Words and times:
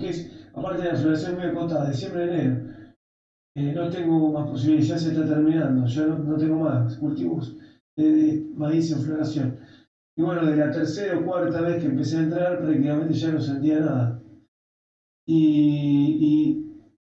Es, 0.00 0.48
aparte 0.52 0.82
de 0.82 0.88
la 0.88 0.94
floración 0.94 1.34
muy 1.34 1.44
acotada, 1.44 1.84
de 1.84 1.90
diciembre 1.90 2.22
a 2.22 2.24
enero, 2.24 2.56
eh, 3.56 3.70
no 3.72 3.88
tengo 3.88 4.28
más 4.30 4.44
posibilidades, 4.44 4.88
ya 4.88 4.96
se 4.96 5.08
está 5.08 5.24
terminando, 5.24 5.84
ya 5.84 6.04
no, 6.04 6.16
no 6.16 6.36
tengo 6.36 6.56
más 6.56 6.96
cultivos 6.96 7.54
de, 7.96 8.50
maíz 8.54 8.90
en 8.90 8.98
floración. 8.98 9.56
Y 10.16 10.22
bueno, 10.22 10.44
de 10.44 10.56
la 10.56 10.70
tercera 10.70 11.14
o 11.14 11.22
cuarta 11.22 11.60
vez 11.60 11.78
que 11.78 11.86
empecé 11.86 12.16
a 12.16 12.20
entrar, 12.20 12.58
prácticamente 12.58 13.14
ya 13.14 13.30
no 13.30 13.40
sentía 13.40 13.78
nada. 13.78 14.20
Y, 15.26 16.60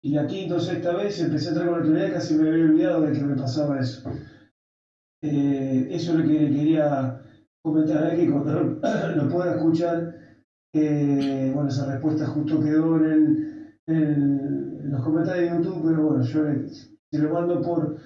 y, 0.03 0.09
la 0.09 0.25
quinta 0.25 0.55
o 0.55 0.59
sexta 0.59 0.93
vez 0.93 1.19
empecé 1.19 1.47
a 1.47 1.49
entrar 1.49 1.67
con 1.67 1.77
autoridad, 1.77 2.11
casi 2.11 2.33
me 2.33 2.47
había 2.47 2.63
olvidado 2.63 3.01
de 3.01 3.11
que 3.11 3.23
me 3.23 3.35
pasaba 3.35 3.79
eso. 3.79 4.01
Eh, 5.23 5.87
eso 5.89 6.11
es 6.11 6.17
lo 6.17 6.23
que 6.23 6.49
quería 6.49 7.21
comentar 7.63 8.03
aquí, 8.03 8.27
cuando 8.27 8.61
lo 9.15 9.27
pueda 9.27 9.51
escuchar. 9.51 10.20
Bueno, 10.73 11.67
esa 11.67 11.91
respuesta 11.91 12.27
justo 12.27 12.61
quedó 12.61 12.97
en, 13.05 13.71
los 14.89 15.03
comentarios 15.03 15.51
de 15.51 15.57
YouTube, 15.57 15.83
pero 15.83 16.03
bueno, 16.03 16.23
yo 16.23 16.43
se 17.11 17.19
lo 17.19 17.33
mando 17.33 17.61
por, 17.61 17.97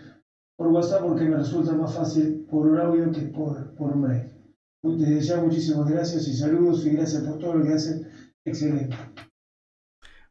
por 0.57 0.67
WhatsApp 0.67 1.03
porque 1.03 1.25
me 1.25 1.37
resulta 1.37 1.73
más 1.73 1.95
fácil 1.95 2.45
por 2.49 2.67
un 2.67 2.77
audio 2.77 3.11
que 3.11 3.21
por, 3.21 3.75
por 3.75 3.95
mail. 3.95 4.31
Desde 4.83 5.21
ya 5.21 5.41
muchísimas 5.41 5.89
gracias 5.89 6.27
y 6.27 6.33
saludos 6.33 6.85
y 6.85 6.91
gracias 6.91 7.23
por 7.23 7.39
todo 7.39 7.55
lo 7.55 7.65
que 7.65 7.73
hacen. 7.73 8.07
Excelente. 8.45 8.95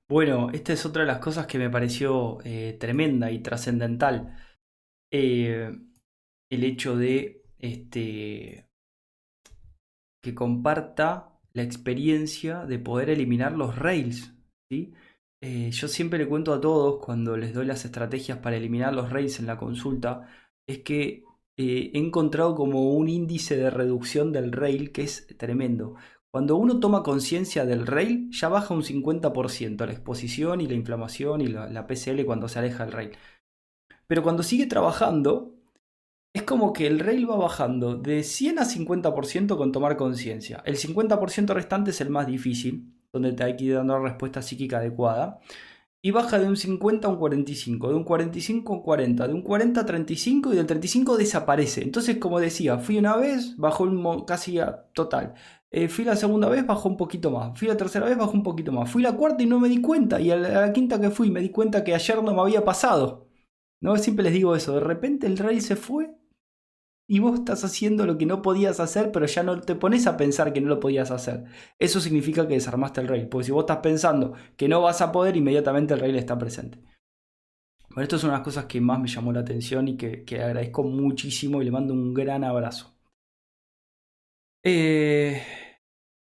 Bueno, 0.09 0.51
esta 0.53 0.73
es 0.73 0.85
otra 0.87 1.03
de 1.03 1.09
las 1.09 1.19
cosas 1.19 1.47
que 1.47 1.59
me 1.59 1.71
pareció 1.71 2.39
eh, 2.45 2.77
tremenda 2.79 3.31
y 3.31 3.41
trascendental. 3.41 4.37
Eh, 5.11 5.71
el 6.51 6.65
hecho 6.65 6.97
de 6.97 7.43
este, 7.59 8.69
que 10.23 10.35
comparta 10.35 11.34
la 11.55 11.63
experiencia 11.63 12.67
de 12.67 12.79
poder 12.79 13.11
eliminar 13.11 13.53
los 13.53 13.79
rails. 13.79 14.35
¿sí? 14.71 14.93
Eh, 15.41 15.71
yo 15.71 15.89
siempre 15.89 16.19
le 16.19 16.29
cuento 16.29 16.53
a 16.53 16.61
todos 16.61 17.05
cuando 17.05 17.37
les 17.37 17.55
doy 17.55 17.67
las 17.67 17.85
estrategias 17.85 18.39
para 18.39 18.57
eliminar 18.57 18.95
los 18.95 19.11
rails 19.11 19.39
en 19.39 19.47
la 19.47 19.57
consulta, 19.57 20.29
es 20.67 20.81
que 20.81 21.25
eh, 21.57 21.91
he 21.95 21.99
encontrado 21.99 22.55
como 22.55 22.93
un 22.93 23.09
índice 23.09 23.57
de 23.57 23.71
reducción 23.71 24.33
del 24.33 24.53
rail 24.53 24.93
que 24.93 25.03
es 25.03 25.27
tremendo. 25.39 25.95
Cuando 26.33 26.57
uno 26.57 26.81
toma 26.81 27.05
conciencia 27.05 27.65
del 27.65 27.87
rail, 27.87 28.29
ya 28.33 28.49
baja 28.49 28.75
un 28.75 28.83
50% 28.83 29.87
la 29.87 29.93
exposición 29.93 30.61
y 30.61 30.67
la 30.67 30.75
inflamación 30.75 31.41
y 31.41 31.47
la, 31.47 31.69
la, 31.69 31.87
PCL 31.87 32.25
cuando 32.25 32.49
se 32.49 32.59
aleja 32.59 32.85
del 32.85 32.93
rail. 32.93 33.11
Pero 34.09 34.23
cuando 34.25 34.43
sigue 34.43 34.67
trabajando, 34.67 35.54
es 36.35 36.43
como 36.43 36.73
que 36.73 36.89
el 36.89 36.99
rail 36.99 37.31
va 37.31 37.37
bajando 37.37 37.97
de 37.97 38.25
100 38.25 38.59
a 38.59 38.65
50% 38.65 39.57
con 39.57 39.71
tomar 39.71 39.97
conciencia. 39.97 40.63
El 40.67 40.77
50% 40.77 41.55
restante 41.55 41.93
es 41.93 42.01
el 42.01 42.11
más 42.11 42.27
difícil, 42.27 42.93
donde 43.13 43.33
te 43.33 43.45
hay 43.45 43.57
que 43.57 43.65
ir 43.65 43.75
dando 43.75 43.97
la 43.97 44.03
respuesta 44.11 44.43
psíquica 44.43 44.79
adecuada. 44.79 45.39
Y 46.03 46.11
baja 46.11 46.39
de 46.41 46.49
un 46.49 46.57
50 46.57 47.07
a 47.07 47.11
un 47.11 47.19
45, 47.19 47.89
de 47.89 47.95
un 47.95 48.05
45 48.05 48.73
a 48.73 48.77
un 48.77 48.83
40, 48.83 49.29
de 49.29 49.35
un 49.35 49.43
40 49.43 49.81
a 49.81 49.87
35 49.87 50.53
y 50.53 50.57
del 50.57 50.67
35 50.67 51.17
desaparece. 51.17 51.83
Entonces, 51.83 52.19
como 52.19 52.41
decía, 52.41 52.79
fui 52.79 52.99
una 52.99 53.17
vez, 53.17 53.57
bajó 53.57 54.27
casi 54.27 54.59
a 54.59 54.87
total. 54.93 55.35
Eh, 55.71 55.89
fui 55.89 56.05
la 56.05 56.17
segunda 56.17 56.49
vez, 56.49 56.67
bajó 56.67 56.89
un 56.89 56.97
poquito 56.97 57.31
más. 57.31 57.57
Fui 57.59 57.69
la 57.69 57.77
tercera 57.77 58.07
vez, 58.07 58.19
bajó 58.19 58.33
un 58.33 58.43
poquito 58.43 58.73
más. 58.73 58.91
Fui 58.91 59.03
la 59.03 59.13
cuarta 59.13 59.43
y 59.45 59.47
no 59.47 59.61
me 59.61 59.69
di 59.69 59.81
cuenta. 59.81 60.21
Y 60.21 60.31
a 60.33 60.37
la, 60.37 60.73
quinta 60.73 61.01
que 61.01 61.11
fui, 61.11 61.31
me 61.31 61.41
di 61.41 61.51
cuenta 61.51 61.85
que 61.85 61.95
ayer 61.95 62.23
no 62.23 62.35
me 62.35 62.41
había 62.41 62.65
pasado. 62.65 63.29
¿No? 63.81 63.97
Siempre 63.99 64.25
les 64.25 64.33
digo 64.35 64.57
eso. 64.57 64.75
De 64.75 64.81
repente 64.81 65.27
el 65.27 65.39
rey 65.39 65.61
se 65.61 65.77
fue 65.77 66.11
y 67.07 67.19
vos 67.19 67.41
estás 67.41 67.65
haciendo 67.65 68.07
lo 68.07 68.17
que 68.17 68.27
no 68.27 68.41
podías 68.41 68.81
hacer, 68.81 69.13
pero 69.13 69.27
ya 69.27 69.43
no 69.43 69.61
te 69.61 69.75
pones 69.75 70.07
a 70.07 70.17
pensar 70.17 70.53
que 70.53 70.61
no 70.61 70.69
lo 70.69 70.81
podías 70.81 71.11
hacer. 71.11 71.45
Eso 71.79 72.01
significa 72.01 72.49
que 72.49 72.55
desarmaste 72.55 73.01
el 73.03 73.09
rail, 73.09 73.29
porque 73.29 73.47
si 73.47 73.53
vos 73.53 73.65
estás 73.65 73.79
pensando 73.79 74.35
que 74.57 74.69
no 74.69 74.81
vas 74.81 75.03
a 75.03 75.13
poder, 75.13 75.37
inmediatamente 75.37 75.95
el 75.95 76.01
rail 76.01 76.17
está 76.17 76.39
presente. 76.39 76.79
Bueno, 77.91 78.03
esto 78.05 78.17
es 78.17 78.25
una 78.25 78.33
de 78.33 78.39
las 78.39 78.45
cosas 78.45 78.65
que 78.67 78.81
más 78.81 78.99
me 79.01 79.09
llamó 79.09 79.33
la 79.33 79.41
atención 79.41 79.87
y 79.87 79.97
que, 79.97 80.25
agradezco 80.43 80.83
muchísimo 80.83 81.61
y 81.61 81.67
le 81.67 81.71
mando 81.71 81.93
un 81.95 82.15
gran 82.15 82.43
abrazo. 82.43 82.97
Eh, 84.65 85.43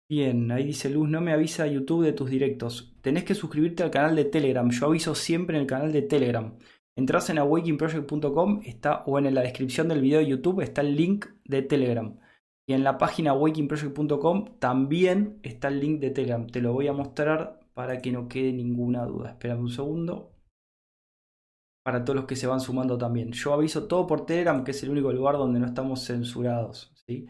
bien, 0.09 0.51
ahí 0.51 0.65
dice 0.65 0.89
Luz, 0.89 1.07
no 1.07 1.21
me 1.21 1.31
avisa 1.31 1.67
YouTube 1.67 2.03
de 2.03 2.13
tus 2.13 2.29
directos. 2.29 2.97
Tenés 3.01 3.23
que 3.23 3.35
suscribirte 3.35 3.83
al 3.83 3.91
canal 3.91 4.15
de 4.15 4.25
Telegram. 4.25 4.69
Yo 4.69 4.87
aviso 4.87 5.15
siempre 5.15 5.55
en 5.55 5.61
el 5.61 5.67
canal 5.67 5.93
de 5.93 6.01
Telegram. 6.01 6.57
Entras 6.97 7.29
en 7.29 7.39
awakingproject.com 7.39 8.61
está, 8.63 9.03
o 9.05 9.19
en 9.19 9.33
la 9.33 9.41
descripción 9.41 9.89
del 9.89 10.01
video 10.01 10.19
de 10.19 10.27
YouTube 10.27 10.61
está 10.61 10.81
el 10.81 10.95
link 10.95 11.25
de 11.43 11.61
Telegram. 11.61 12.17
Y 12.67 12.73
en 12.73 12.83
la 12.83 12.97
página 12.97 13.31
awakingproject.com 13.31 14.57
también 14.59 15.39
está 15.43 15.67
el 15.67 15.81
link 15.81 15.99
de 15.99 16.11
Telegram. 16.11 16.47
Te 16.47 16.61
lo 16.61 16.73
voy 16.73 16.87
a 16.87 16.93
mostrar 16.93 17.59
para 17.73 18.01
que 18.01 18.11
no 18.11 18.27
quede 18.27 18.53
ninguna 18.53 19.05
duda. 19.05 19.31
Espera 19.31 19.57
un 19.57 19.69
segundo. 19.69 20.31
Para 21.83 22.03
todos 22.03 22.15
los 22.15 22.25
que 22.25 22.37
se 22.37 22.47
van 22.47 22.61
sumando 22.61 22.97
también. 22.97 23.31
Yo 23.33 23.53
aviso 23.53 23.87
todo 23.87 24.07
por 24.07 24.25
Telegram, 24.25 24.63
que 24.63 24.71
es 24.71 24.81
el 24.81 24.89
único 24.89 25.11
lugar 25.11 25.35
donde 25.37 25.59
no 25.59 25.67
estamos 25.67 26.03
censurados. 26.05 26.93
¿sí? 27.05 27.27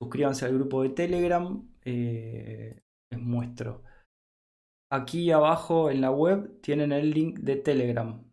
Suscríbanse 0.00 0.46
al 0.46 0.54
grupo 0.54 0.82
de 0.82 0.90
Telegram. 0.90 1.68
Eh, 1.84 2.80
les 3.10 3.20
muestro. 3.20 3.82
Aquí 4.90 5.30
abajo 5.32 5.90
en 5.90 6.00
la 6.00 6.12
web 6.12 6.60
tienen 6.62 6.92
el 6.92 7.10
link 7.10 7.40
de 7.40 7.56
Telegram. 7.56 8.24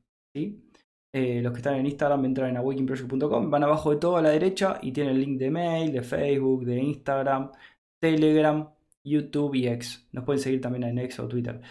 Eh, 1.18 1.42
los 1.42 1.54
que 1.54 1.60
están 1.60 1.76
en 1.76 1.86
Instagram 1.86 2.26
entran 2.26 2.50
en 2.50 2.58
awakeningproject.com, 2.58 3.50
van 3.50 3.64
abajo 3.64 3.92
de 3.92 3.98
todo 3.98 4.18
a 4.18 4.22
la 4.22 4.32
derecha 4.32 4.80
y 4.82 4.92
tienen 4.92 5.16
el 5.16 5.22
link 5.22 5.40
de 5.40 5.50
mail, 5.50 5.94
de 5.94 6.02
Facebook, 6.02 6.66
de 6.66 6.78
Instagram, 6.78 7.52
Telegram, 8.00 8.70
YouTube 9.02 9.56
y 9.56 9.68
X. 9.68 10.10
Nos 10.12 10.26
pueden 10.26 10.42
seguir 10.42 10.60
también 10.60 10.84
en 10.84 11.00
X 11.00 11.20
o 11.20 11.28
Twitter. 11.30 11.62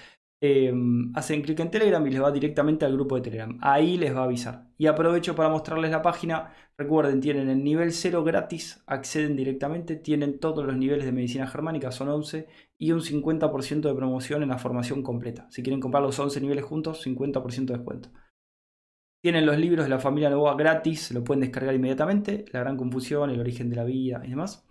Em, 0.41 1.13
hacen 1.15 1.43
clic 1.43 1.61
en 1.61 1.71
Telegram 1.71 2.07
y 2.07 2.11
les 2.11 2.23
va 2.23 2.33
directamente 2.33 2.87
al 2.87 2.95
grupo 2.95 3.17
de 3.17 3.21
Telegram. 3.23 3.59
Ahí 3.61 3.99
les 3.99 4.17
va 4.17 4.21
a 4.21 4.25
avisar. 4.25 4.69
Y 4.79 4.87
aprovecho 4.87 5.35
para 5.37 5.51
mostrarles 5.51 5.91
la 5.91 6.01
página. 6.01 6.55
Recuerden, 6.79 7.21
tienen 7.21 7.51
el 7.51 7.63
nivel 7.63 7.93
0 7.93 8.25
gratis, 8.25 8.83
acceden 8.87 9.37
directamente, 9.37 9.97
tienen 9.97 10.39
todos 10.41 10.65
los 10.65 10.77
niveles 10.77 11.05
de 11.05 11.13
medicina 11.13 11.47
germánica, 11.47 11.93
son 11.93 12.09
11, 12.09 12.49
y 12.79 12.93
un 12.93 13.03
50% 13.03 13.89
de 13.89 13.95
promoción 13.95 14.43
en 14.43 14.49
la 14.49 14.59
formación 14.59 15.03
completa. 15.03 15.47
Si 15.51 15.63
quieren 15.63 15.81
comprar 15.81 16.03
los 16.03 16.19
11 16.19 16.41
niveles 16.41 16.65
juntos, 16.65 17.07
50% 17.07 17.73
de 17.73 17.79
descuento. 17.79 18.09
Tienen 19.25 19.47
los 19.47 19.57
libros 19.57 19.87
de 19.87 19.89
la 19.89 19.99
familia 19.99 20.29
Novoa 20.29 20.55
gratis, 20.55 21.11
lo 21.11 21.25
pueden 21.25 21.41
descargar 21.41 21.75
inmediatamente. 21.75 22.45
La 22.53 22.61
gran 22.61 22.77
confusión, 22.77 23.31
el 23.31 23.41
origen 23.41 23.71
de 23.71 23.77
la 23.77 23.85
vida 23.85 24.21
y 24.23 24.29
demás. 24.29 24.67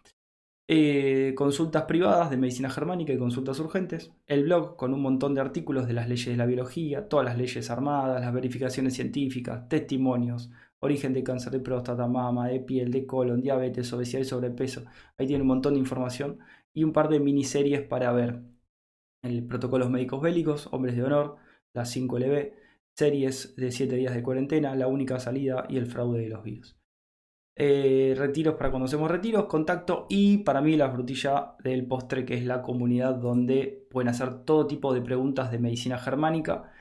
Eh, 0.67 1.33
consultas 1.35 1.85
privadas 1.85 2.29
de 2.29 2.37
medicina 2.37 2.69
germánica 2.69 3.11
y 3.11 3.17
consultas 3.17 3.59
urgentes. 3.59 4.11
El 4.27 4.43
blog 4.43 4.75
con 4.75 4.93
un 4.93 5.01
montón 5.01 5.33
de 5.33 5.41
artículos 5.41 5.87
de 5.87 5.93
las 5.93 6.07
leyes 6.07 6.27
de 6.27 6.37
la 6.37 6.45
biología, 6.45 7.09
todas 7.09 7.25
las 7.25 7.35
leyes 7.35 7.71
armadas, 7.71 8.21
las 8.21 8.31
verificaciones 8.31 8.93
científicas, 8.93 9.67
testimonios, 9.69 10.51
origen 10.81 11.13
de 11.13 11.23
cáncer 11.23 11.51
de 11.51 11.59
próstata, 11.59 12.05
mama, 12.05 12.47
de 12.47 12.59
piel, 12.59 12.91
de 12.91 13.07
colon, 13.07 13.41
diabetes, 13.41 13.91
obesidad 13.91 14.21
y 14.21 14.25
sobrepeso. 14.25 14.83
Ahí 15.17 15.25
tiene 15.25 15.41
un 15.41 15.47
montón 15.47 15.73
de 15.73 15.79
información 15.79 16.37
y 16.75 16.83
un 16.83 16.93
par 16.93 17.09
de 17.09 17.19
miniseries 17.19 17.81
para 17.81 18.11
ver. 18.11 18.43
El 19.23 19.47
protocolos 19.47 19.89
médicos 19.89 20.21
bélicos, 20.21 20.69
hombres 20.71 20.95
de 20.95 21.01
honor, 21.01 21.37
la 21.73 21.85
5LB 21.85 22.62
series 22.97 23.55
de 23.55 23.71
7 23.71 23.95
días 23.95 24.13
de 24.13 24.23
cuarentena, 24.23 24.75
la 24.75 24.87
única 24.87 25.19
salida 25.19 25.65
y 25.69 25.77
el 25.77 25.87
fraude 25.87 26.21
de 26.21 26.29
los 26.29 26.43
virus. 26.43 26.77
Eh, 27.55 28.15
retiros 28.17 28.55
para 28.55 28.71
cuando 28.71 28.85
hacemos 28.85 29.11
retiros, 29.11 29.45
contacto 29.45 30.07
y 30.09 30.39
para 30.39 30.61
mí 30.61 30.75
la 30.75 30.91
frutilla 30.91 31.55
del 31.63 31.85
postre 31.85 32.25
que 32.25 32.33
es 32.33 32.45
la 32.45 32.63
comunidad 32.63 33.13
donde 33.15 33.85
pueden 33.91 34.07
hacer 34.07 34.43
todo 34.43 34.65
tipo 34.65 34.91
de 34.91 35.01
preguntas 35.01 35.51
de 35.51 35.59
medicina 35.59 35.97
germánica. 35.99 36.71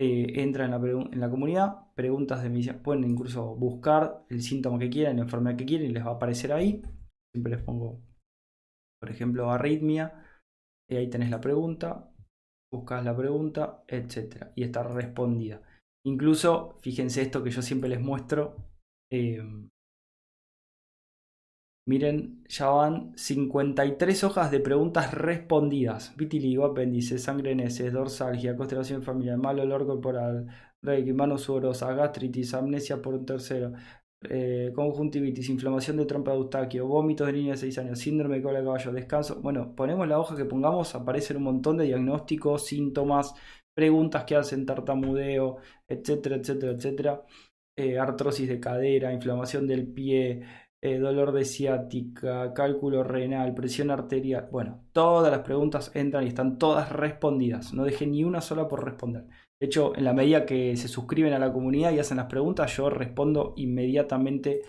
Eh, 0.00 0.42
entran 0.42 0.72
en 0.72 1.20
la, 1.20 1.30
comunidad, 1.30 1.92
preguntas 1.94 2.42
de 2.42 2.50
medicina, 2.50 2.80
pueden 2.82 3.04
incluso 3.04 3.56
buscar 3.56 4.24
el 4.28 4.42
síntoma 4.42 4.78
que 4.78 4.90
quieran, 4.90 5.16
la 5.16 5.22
enfermedad 5.22 5.56
que 5.56 5.64
quieren 5.64 5.90
y 5.90 5.94
les 5.94 6.04
va 6.04 6.10
a 6.10 6.14
aparecer 6.14 6.52
ahí. 6.52 6.82
Siempre 7.34 7.56
les 7.56 7.62
pongo, 7.64 8.00
por 9.00 9.10
ejemplo, 9.10 9.50
arritmia. 9.50 10.24
Y 10.90 10.96
ahí 10.96 11.10
tenés 11.10 11.30
la 11.30 11.40
pregunta 11.40 12.10
buscas 12.70 13.04
la 13.04 13.16
pregunta, 13.16 13.84
etc. 13.88 14.52
Y 14.54 14.64
está 14.64 14.82
respondida. 14.82 15.62
Incluso, 16.04 16.78
fíjense 16.80 17.22
esto 17.22 17.42
que 17.42 17.50
yo 17.50 17.62
siempre 17.62 17.88
les 17.88 18.00
muestro. 18.00 18.56
Eh, 19.10 19.42
miren, 21.86 22.44
ya 22.48 22.68
van 22.68 23.12
53 23.16 24.24
hojas 24.24 24.50
de 24.50 24.60
preguntas 24.60 25.12
respondidas. 25.14 26.14
Vitiligo, 26.16 26.64
apéndice, 26.66 27.18
sangre 27.18 27.52
en 27.52 27.60
heces, 27.60 27.92
dorsalgia, 27.92 28.56
constelación 28.56 29.02
familiar, 29.02 29.38
mal 29.38 29.58
olor 29.60 29.86
corporal, 29.86 30.46
reiki, 30.82 31.12
manos 31.12 31.42
sudorosas, 31.42 31.96
gastritis, 31.96 32.54
amnesia 32.54 33.00
por 33.02 33.14
un 33.14 33.26
tercero, 33.26 33.72
eh, 34.22 34.72
conjuntivitis, 34.74 35.48
inflamación 35.48 35.96
de 35.96 36.06
trompa 36.06 36.32
de 36.32 36.38
Eustaquio, 36.38 36.86
vómitos 36.86 37.26
de 37.26 37.32
niña 37.32 37.52
de 37.52 37.58
6 37.58 37.78
años, 37.78 37.98
síndrome 37.98 38.36
de 38.36 38.42
cola 38.42 38.58
de 38.58 38.64
caballo, 38.64 38.92
descanso. 38.92 39.40
Bueno, 39.40 39.74
ponemos 39.74 40.08
la 40.08 40.18
hoja 40.18 40.36
que 40.36 40.44
pongamos, 40.44 40.94
aparecen 40.94 41.36
un 41.36 41.44
montón 41.44 41.76
de 41.76 41.84
diagnósticos, 41.84 42.66
síntomas, 42.66 43.34
preguntas 43.74 44.24
que 44.24 44.36
hacen 44.36 44.66
tartamudeo, 44.66 45.58
etcétera, 45.86 46.36
etcétera, 46.36 46.72
etcétera. 46.72 47.24
Eh, 47.76 47.98
artrosis 47.98 48.48
de 48.48 48.58
cadera, 48.58 49.12
inflamación 49.12 49.68
del 49.68 49.86
pie, 49.86 50.42
eh, 50.82 50.98
dolor 50.98 51.32
de 51.32 51.44
ciática, 51.44 52.52
cálculo 52.52 53.04
renal, 53.04 53.54
presión 53.54 53.90
arterial. 53.92 54.48
Bueno, 54.50 54.84
todas 54.92 55.30
las 55.30 55.42
preguntas 55.42 55.92
entran 55.94 56.24
y 56.24 56.28
están 56.28 56.58
todas 56.58 56.90
respondidas. 56.90 57.72
No 57.74 57.84
dejé 57.84 58.06
ni 58.08 58.24
una 58.24 58.40
sola 58.40 58.66
por 58.66 58.84
responder. 58.84 59.26
De 59.60 59.66
hecho, 59.66 59.96
en 59.96 60.04
la 60.04 60.12
medida 60.12 60.46
que 60.46 60.76
se 60.76 60.86
suscriben 60.86 61.32
a 61.32 61.38
la 61.38 61.52
comunidad 61.52 61.92
y 61.92 61.98
hacen 61.98 62.18
las 62.18 62.26
preguntas, 62.26 62.76
yo 62.76 62.90
respondo 62.90 63.54
inmediatamente 63.56 64.62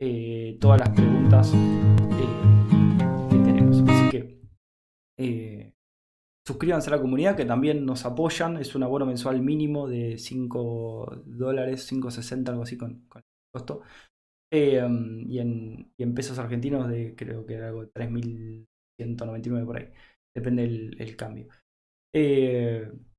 eh, 0.00 0.56
todas 0.60 0.78
las 0.78 0.90
preguntas 0.90 1.52
eh, 1.52 3.28
que 3.28 3.38
tenemos. 3.38 3.82
Así 3.88 4.08
que 4.10 4.40
eh, 5.18 5.72
suscríbanse 6.46 6.90
a 6.90 6.96
la 6.96 7.02
comunidad 7.02 7.36
que 7.36 7.44
también 7.44 7.84
nos 7.84 8.04
apoyan. 8.06 8.56
Es 8.58 8.76
un 8.76 8.84
abono 8.84 9.04
mensual 9.04 9.42
mínimo 9.42 9.88
de 9.88 10.16
5 10.16 11.22
dólares, 11.26 11.90
5.60, 11.90 12.48
algo 12.50 12.62
así 12.62 12.78
con, 12.78 13.00
con 13.08 13.22
costo. 13.52 13.82
y, 14.52 14.76
en, 14.76 15.92
y, 15.98 16.02
en, 16.04 16.14
pesos 16.14 16.38
argentinos 16.38 16.88
de 16.88 17.16
creo 17.16 17.44
que 17.44 17.54
era 17.54 17.68
algo 17.68 17.84
de 17.84 17.92
3.199 17.92 19.66
por 19.66 19.78
ahí. 19.78 19.88
Depende 20.32 20.62
del 20.62 20.96
el 21.00 21.16
cambio 21.16 21.48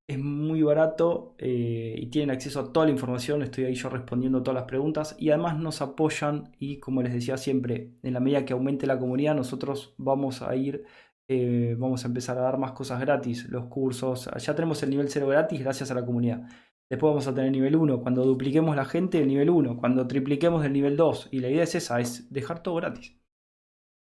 es 0.07 0.19
muy 0.19 0.61
barato 0.63 1.35
eh, 1.37 1.95
y 1.97 2.07
tienen 2.07 2.31
acceso 2.31 2.61
a 2.61 2.71
toda 2.71 2.85
la 2.85 2.93
información. 2.93 3.43
Estoy 3.43 3.65
ahí 3.65 3.75
yo 3.75 3.89
respondiendo 3.89 4.41
todas 4.41 4.55
las 4.55 4.63
preguntas 4.63 5.15
y 5.19 5.29
además 5.29 5.59
nos 5.59 5.81
apoyan 5.81 6.55
y 6.57 6.79
como 6.79 7.01
les 7.01 7.13
decía 7.13 7.37
siempre, 7.37 7.91
en 8.03 8.13
la 8.13 8.21
medida 8.21 8.45
que 8.45 8.53
aumente 8.53 8.87
la 8.87 8.97
comunidad 8.97 9.35
nosotros 9.35 9.93
vamos 9.97 10.41
a 10.41 10.55
ir, 10.55 10.85
eh, 11.27 11.75
vamos 11.77 12.05
a 12.05 12.07
empezar 12.07 12.37
a 12.37 12.41
dar 12.41 12.57
más 12.57 12.71
cosas 12.71 13.01
gratis, 13.01 13.49
los 13.49 13.65
cursos. 13.65 14.29
Ya 14.37 14.55
tenemos 14.55 14.81
el 14.83 14.91
nivel 14.91 15.09
0 15.09 15.27
gratis 15.27 15.59
gracias 15.59 15.91
a 15.91 15.95
la 15.95 16.05
comunidad. 16.05 16.47
Después 16.89 17.11
vamos 17.11 17.27
a 17.27 17.33
tener 17.33 17.47
el 17.47 17.51
nivel 17.51 17.75
1. 17.75 18.01
Cuando 18.01 18.23
dupliquemos 18.23 18.75
la 18.77 18.85
gente, 18.85 19.19
el 19.19 19.27
nivel 19.27 19.49
1. 19.49 19.77
Cuando 19.77 20.07
tripliquemos 20.07 20.65
el 20.65 20.71
nivel 20.71 20.95
2. 20.95 21.29
Y 21.31 21.39
la 21.41 21.49
idea 21.49 21.63
es 21.63 21.75
esa, 21.75 21.99
es 21.99 22.31
dejar 22.31 22.63
todo 22.63 22.75
gratis. 22.75 23.16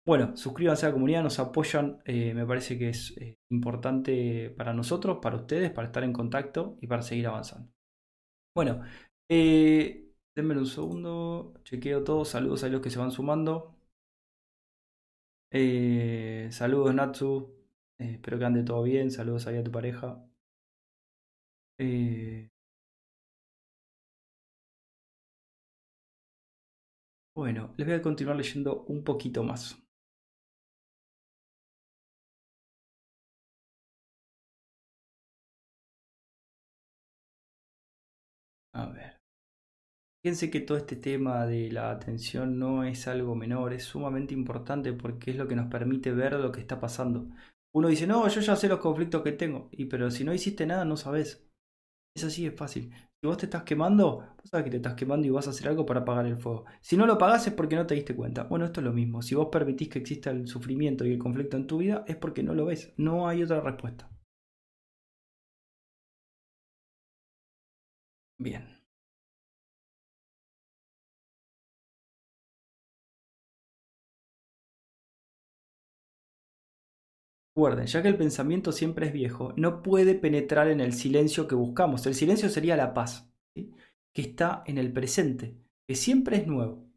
Bueno, 0.06 0.36
suscríbanse 0.36 0.86
a 0.86 0.89
la 0.89 0.94
comunidad, 0.94 1.21
nos 1.24 1.38
apoyan, 1.39 2.01
eh, 2.06 2.33
me 2.33 2.45
parece 2.45 2.77
que 2.77 2.89
es 2.89 3.15
eh, 3.18 3.38
importante 3.51 4.50
para 4.50 4.74
nosotros, 4.74 5.19
para 5.21 5.36
ustedes, 5.38 5.71
para 5.71 5.88
estar 5.88 6.03
en 6.03 6.12
contacto 6.13 6.77
y 6.81 6.88
para 6.88 7.03
seguir 7.03 7.27
avanzando. 7.27 7.71
Bueno, 8.56 8.81
eh, 9.30 10.12
denme 10.36 10.57
un 10.57 10.68
segundo, 10.68 11.53
chequeo 11.63 12.03
todo, 12.03 12.25
saludos 12.25 12.63
a 12.63 12.69
los 12.69 12.81
que 12.81 12.89
se 12.89 13.00
van 13.00 13.12
sumando. 13.12 13.75
saludos 16.51 16.94
Natsu, 16.95 17.53
espero 17.98 18.38
que 18.39 18.45
ande 18.45 18.63
todo 18.63 18.83
bien, 18.83 19.12
saludos 19.12 19.48
ahí 19.48 19.57
a 19.57 19.63
tu 19.63 19.71
pareja. 19.71 20.24
Bueno, 27.36 27.74
les 27.77 27.86
voy 27.88 27.95
a 27.98 28.01
continuar 28.01 28.38
leyendo 28.38 28.83
un 28.88 29.03
poquito 29.03 29.44
más. 29.44 29.77
A 38.81 38.89
ver. 38.89 39.22
Fíjense 40.24 40.50
que 40.50 40.60
todo 40.62 40.78
este 40.78 40.95
tema 40.95 41.45
de 41.45 41.72
la 41.72 41.92
atención 41.92 42.57
no 42.57 42.83
es 42.83 43.07
algo 43.07 43.36
menor, 43.36 43.74
es 43.74 43.83
sumamente 43.83 44.33
importante 44.33 44.94
porque 44.94 45.31
es 45.31 45.38
lo 45.38 45.48
que 45.48 45.56
nos 45.56 45.69
permite 45.69 46.12
ver 46.12 46.33
lo 46.33 46.51
que 46.51 46.62
está 46.62 46.80
pasando. 46.80 47.28
Uno 47.74 47.88
dice, 47.88 48.07
no, 48.07 48.28
yo 48.28 48.42
ya 48.42 48.56
sé 48.56 48.68
los 48.68 48.80
conflictos 48.80 49.22
que 49.24 49.31
tengo, 49.31 49.69
y 49.72 49.86
pero 49.86 50.10
si 50.12 50.24
no 50.24 50.33
hiciste 50.33 50.66
nada, 50.66 50.83
no 50.86 50.98
sabes. 50.98 51.48
Es 52.16 52.24
así, 52.24 52.45
es 52.45 52.56
fácil. 52.56 52.92
Si 52.92 53.28
vos 53.28 53.38
te 53.38 53.45
estás 53.45 53.63
quemando, 53.63 54.18
vos 54.18 54.50
sabes 54.50 54.66
que 54.66 54.72
te 54.72 54.78
estás 54.78 54.95
quemando 54.95 55.27
y 55.27 55.30
vas 55.30 55.48
a 55.48 55.51
hacer 55.51 55.68
algo 55.68 55.86
para 55.86 56.01
apagar 56.01 56.25
el 56.25 56.38
fuego. 56.38 56.66
Si 56.81 56.98
no 56.98 57.06
lo 57.06 57.18
pagás 57.19 57.45
es 57.48 57.54
porque 57.54 57.75
no 57.75 57.86
te 57.86 57.95
diste 57.95 58.16
cuenta. 58.16 58.44
Bueno, 58.44 58.66
esto 58.66 58.80
es 58.81 58.86
lo 58.86 58.94
mismo. 58.94 59.22
Si 59.22 59.36
vos 59.36 59.50
permitís 59.51 59.89
que 59.89 60.00
exista 60.00 60.31
el 60.31 60.48
sufrimiento 60.48 61.06
y 61.06 61.13
el 61.13 61.19
conflicto 61.19 61.56
en 61.56 61.68
tu 61.68 61.77
vida, 61.77 62.04
es 62.07 62.16
porque 62.16 62.44
no 62.44 62.56
lo 62.56 62.66
ves. 62.66 62.94
No 62.98 63.27
hay 63.27 63.44
otra 63.44 63.62
respuesta. 63.62 64.10
Bien. 68.42 68.82
Recuerden, 77.56 77.86
ya 77.86 78.02
que 78.02 78.08
el 78.10 78.18
pensamiento 78.18 78.72
siempre 78.74 79.08
es 79.08 79.14
viejo, 79.14 79.54
no 79.56 79.82
puede 79.82 80.16
penetrar 80.16 80.68
en 80.70 80.80
el 80.82 80.92
silencio 80.94 81.48
que 81.48 81.56
buscamos. 81.56 82.06
El 82.06 82.16
silencio 82.16 82.50
sería 82.50 82.76
la 82.76 82.94
paz, 82.94 83.30
que 84.14 84.22
está 84.22 84.64
en 84.66 84.78
el 84.78 84.94
presente, 84.94 85.58
que 85.88 85.96
siempre 85.96 86.38
es 86.38 86.48
nuevo. 86.48 86.90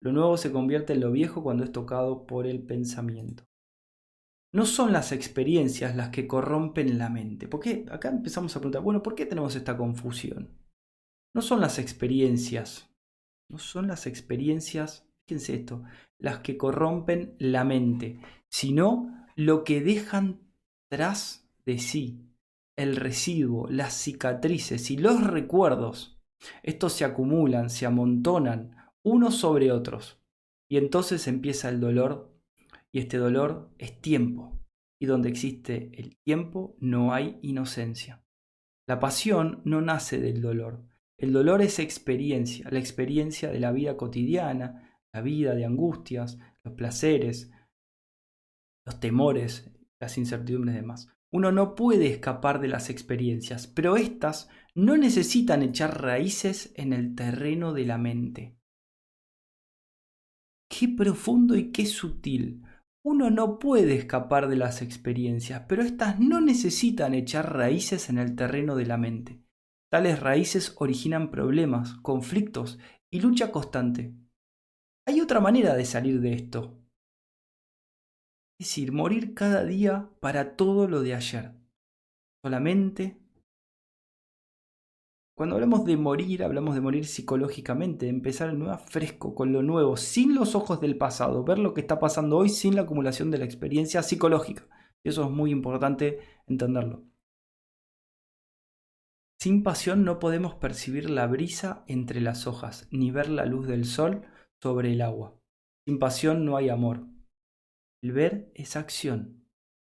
Lo 0.00 0.12
nuevo 0.12 0.36
se 0.36 0.52
convierte 0.52 0.94
en 0.94 1.00
lo 1.00 1.12
viejo 1.12 1.42
cuando 1.42 1.64
es 1.64 1.72
tocado 1.72 2.26
por 2.26 2.46
el 2.46 2.62
pensamiento. 2.62 3.44
No 4.50 4.64
son 4.64 4.92
las 4.94 5.12
experiencias 5.12 5.94
las 5.94 6.08
que 6.08 6.26
corrompen 6.26 6.96
la 6.96 7.10
mente. 7.10 7.48
Porque 7.48 7.84
acá 7.90 8.08
empezamos 8.08 8.56
a 8.56 8.60
preguntar, 8.60 8.80
bueno, 8.82 9.02
¿por 9.02 9.14
qué 9.14 9.26
tenemos 9.26 9.56
esta 9.56 9.76
confusión? 9.76 10.61
No 11.34 11.42
son 11.42 11.60
las 11.60 11.78
experiencias, 11.78 12.90
no 13.48 13.58
son 13.58 13.86
las 13.86 14.06
experiencias, 14.06 15.08
fíjense 15.26 15.54
esto, 15.54 15.82
las 16.18 16.40
que 16.40 16.56
corrompen 16.56 17.34
la 17.38 17.64
mente, 17.64 18.20
sino 18.48 19.26
lo 19.34 19.64
que 19.64 19.80
dejan 19.80 20.40
tras 20.90 21.48
de 21.64 21.78
sí, 21.78 22.28
el 22.76 22.96
residuo, 22.96 23.66
las 23.68 23.94
cicatrices 23.94 24.90
y 24.90 24.96
los 24.96 25.22
recuerdos. 25.22 26.18
Estos 26.62 26.92
se 26.92 27.04
acumulan, 27.04 27.70
se 27.70 27.86
amontonan 27.86 28.76
unos 29.02 29.36
sobre 29.36 29.72
otros. 29.72 30.20
Y 30.68 30.76
entonces 30.76 31.28
empieza 31.28 31.68
el 31.68 31.80
dolor 31.80 32.32
y 32.92 32.98
este 32.98 33.18
dolor 33.18 33.70
es 33.78 34.00
tiempo. 34.00 34.58
Y 35.00 35.06
donde 35.06 35.28
existe 35.28 35.90
el 35.94 36.16
tiempo 36.18 36.76
no 36.78 37.12
hay 37.12 37.38
inocencia. 37.42 38.22
La 38.86 39.00
pasión 39.00 39.62
no 39.64 39.80
nace 39.80 40.20
del 40.20 40.40
dolor, 40.40 40.84
el 41.18 41.32
dolor 41.32 41.62
es 41.62 41.78
experiencia, 41.78 42.68
la 42.70 42.78
experiencia 42.78 43.50
de 43.50 43.60
la 43.60 43.72
vida 43.72 43.96
cotidiana, 43.96 44.98
la 45.12 45.20
vida 45.20 45.54
de 45.54 45.64
angustias, 45.64 46.38
los 46.64 46.74
placeres, 46.74 47.50
los 48.86 48.98
temores, 48.98 49.70
las 50.00 50.18
incertidumbres 50.18 50.74
y 50.74 50.78
demás. 50.78 51.08
Uno 51.32 51.52
no 51.52 51.74
puede 51.74 52.08
escapar 52.08 52.60
de 52.60 52.68
las 52.68 52.90
experiencias, 52.90 53.66
pero 53.66 53.96
éstas 53.96 54.48
no 54.74 54.96
necesitan 54.96 55.62
echar 55.62 56.02
raíces 56.02 56.72
en 56.76 56.92
el 56.92 57.14
terreno 57.14 57.72
de 57.72 57.86
la 57.86 57.98
mente. 57.98 58.58
Qué 60.68 60.88
profundo 60.88 61.56
y 61.56 61.70
qué 61.70 61.86
sutil. 61.86 62.62
Uno 63.04 63.30
no 63.30 63.58
puede 63.58 63.94
escapar 63.94 64.48
de 64.48 64.56
las 64.56 64.80
experiencias, 64.80 65.64
pero 65.68 65.82
éstas 65.82 66.20
no 66.20 66.40
necesitan 66.40 67.14
echar 67.14 67.54
raíces 67.54 68.08
en 68.08 68.18
el 68.18 68.34
terreno 68.36 68.76
de 68.76 68.86
la 68.86 68.96
mente. 68.96 69.42
Tales 69.92 70.20
raíces 70.20 70.74
originan 70.78 71.30
problemas, 71.30 71.96
conflictos 71.96 72.78
y 73.12 73.20
lucha 73.20 73.52
constante. 73.52 74.14
Hay 75.06 75.20
otra 75.20 75.38
manera 75.38 75.74
de 75.74 75.84
salir 75.84 76.22
de 76.22 76.32
esto. 76.32 76.78
Es 78.58 78.68
decir, 78.68 78.90
morir 78.90 79.34
cada 79.34 79.66
día 79.66 80.08
para 80.20 80.56
todo 80.56 80.88
lo 80.88 81.02
de 81.02 81.14
ayer. 81.14 81.52
Solamente. 82.42 83.18
Cuando 85.36 85.56
hablamos 85.56 85.84
de 85.84 85.98
morir, 85.98 86.42
hablamos 86.42 86.74
de 86.74 86.80
morir 86.80 87.04
psicológicamente, 87.04 88.06
de 88.06 88.12
empezar 88.12 88.54
nuevo 88.54 88.78
fresco, 88.78 89.34
con 89.34 89.52
lo 89.52 89.62
nuevo, 89.62 89.98
sin 89.98 90.34
los 90.34 90.54
ojos 90.54 90.80
del 90.80 90.96
pasado, 90.96 91.44
ver 91.44 91.58
lo 91.58 91.74
que 91.74 91.82
está 91.82 92.00
pasando 92.00 92.38
hoy 92.38 92.48
sin 92.48 92.76
la 92.76 92.82
acumulación 92.82 93.30
de 93.30 93.38
la 93.38 93.44
experiencia 93.44 94.02
psicológica. 94.02 94.66
Eso 95.04 95.24
es 95.24 95.30
muy 95.30 95.50
importante 95.50 96.20
entenderlo. 96.46 97.11
Sin 99.42 99.64
pasión 99.64 100.04
no 100.04 100.20
podemos 100.20 100.54
percibir 100.54 101.10
la 101.10 101.26
brisa 101.26 101.82
entre 101.88 102.20
las 102.20 102.46
hojas, 102.46 102.86
ni 102.92 103.10
ver 103.10 103.28
la 103.28 103.44
luz 103.44 103.66
del 103.66 103.86
sol 103.86 104.24
sobre 104.62 104.92
el 104.92 105.02
agua. 105.02 105.36
Sin 105.84 105.98
pasión 105.98 106.44
no 106.44 106.56
hay 106.56 106.68
amor. 106.68 107.08
El 108.04 108.12
ver 108.12 108.52
es 108.54 108.76
acción. 108.76 109.44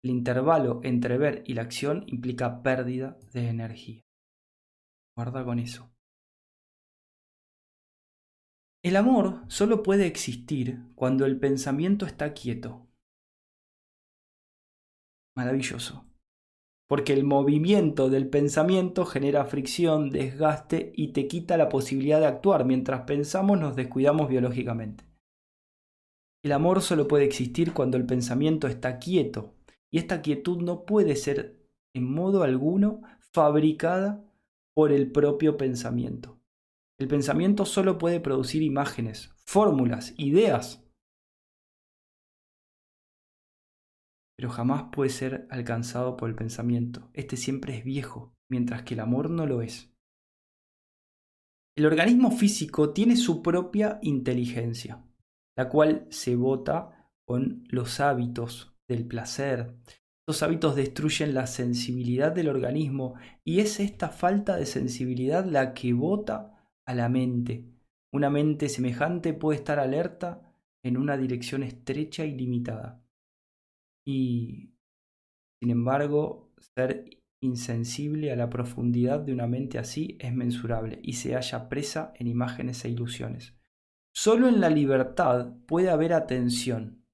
El 0.03 0.11
intervalo 0.11 0.81
entre 0.83 1.17
ver 1.17 1.45
y 1.47 1.55
la 1.55 1.63
acción 1.63 2.03
implica 2.09 2.65
pérdida 2.65 3.21
de 3.33 3.49
energía. 3.49 4.03
Guarda 5.17 5.45
con 5.45 5.61
eso. 5.61 5.95
El 8.83 8.97
amor 8.97 9.45
solo 9.47 9.85
puede 9.85 10.09
existir 10.09 10.93
cuando 10.97 11.25
el 11.25 11.39
pensamiento 11.39 12.05
está 12.05 12.35
quieto. 12.35 12.89
Maravilloso 15.37 16.05
porque 16.89 17.13
el 17.13 17.25
movimiento 17.25 18.09
del 18.09 18.29
pensamiento 18.29 19.05
genera 19.05 19.45
fricción, 19.45 20.11
desgaste 20.11 20.93
y 20.95 21.09
te 21.09 21.27
quita 21.27 21.57
la 21.57 21.69
posibilidad 21.69 22.21
de 22.21 22.27
actuar. 22.27 22.65
Mientras 22.65 23.03
pensamos 23.03 23.59
nos 23.59 23.75
descuidamos 23.75 24.29
biológicamente. 24.29 25.05
El 26.45 26.53
amor 26.53 26.81
solo 26.81 27.09
puede 27.09 27.25
existir 27.25 27.73
cuando 27.73 27.97
el 27.97 28.07
pensamiento 28.07 28.69
está 28.69 28.99
quieto, 28.99 29.55
y 29.91 29.99
esta 29.99 30.23
quietud 30.23 30.63
no 30.63 30.85
puede 30.85 31.17
ser 31.17 31.61
en 31.93 32.09
modo 32.09 32.45
alguno 32.45 33.03
fabricada 33.33 34.25
por 34.75 34.93
el 34.93 35.11
propio 35.11 35.57
pensamiento. 35.57 36.39
El 36.99 37.09
pensamiento 37.09 37.65
solo 37.65 37.99
puede 37.99 38.21
producir 38.21 38.63
imágenes, 38.63 39.35
fórmulas, 39.45 40.15
ideas, 40.19 40.86
pero 44.37 44.51
jamás 44.51 44.91
puede 44.93 45.11
ser 45.11 45.47
alcanzado 45.51 46.17
por 46.17 46.29
el 46.29 46.35
pensamiento. 46.35 47.11
Este 47.15 47.37
siempre 47.37 47.79
es 47.79 47.85
viejo, 47.85 48.37
mientras 48.51 48.83
que 48.83 48.95
el 48.95 49.01
amor 49.01 49.31
no 49.31 49.47
lo 49.47 49.63
es. 49.63 49.93
El 51.77 51.87
organismo 51.87 52.31
físico 52.31 52.93
tiene 52.93 53.17
su 53.17 53.43
propia 53.43 53.99
inteligencia, 54.03 55.05
la 55.57 55.69
cual 55.69 56.07
se 56.11 56.37
vota 56.37 57.11
con 57.27 57.65
los 57.69 58.01
hábitos 58.01 58.75
del 58.89 59.07
placer. 59.07 59.75
Estos 60.23 60.43
hábitos 60.43 60.77
destruyen 60.77 61.35
la 61.35 61.47
sensibilidad 61.47 62.33
del 62.33 62.49
organismo 62.49 63.15
y 63.45 63.61
es 63.61 63.81
esta 63.81 64.09
falta 64.09 64.57
de 64.57 64.67
sensibilidad 64.67 65.45
la 65.45 65.73
que 65.73 65.93
vota 65.93 66.71
a 66.87 66.95
la 66.95 67.09
mente. 67.09 67.71
Una 68.13 68.31
mente 68.31 68.69
semejante 68.69 69.35
puede 69.35 69.59
estar 69.59 69.79
alerta 69.79 70.55
en 70.83 70.97
una 70.97 71.17
dirección 71.17 71.63
estrecha 71.63 72.25
y 72.25 72.33
limitada 72.33 73.06
y, 74.07 74.73
sin 75.61 75.71
embargo, 75.71 76.53
ser 76.75 77.11
insensible 77.41 78.33
a 78.33 78.37
la 78.37 78.49
profundidad 78.49 79.21
de 79.21 79.33
una 79.33 79.47
mente 79.47 79.79
así 79.79 80.17
es 80.21 80.33
mensurable 80.33 81.01
y 81.03 81.15
se 81.15 81.35
halla 81.35 81.69
presa 81.69 82.13
en 82.15 82.29
imágenes 82.29 82.85
e 82.85 82.89
ilusiones. 82.89 83.55
Solo 84.15 84.49
en 84.49 84.61
la 84.61 84.71
libertad 84.71 85.53
puede 85.67 85.91
haber 85.91 86.13
atención. 86.15 87.05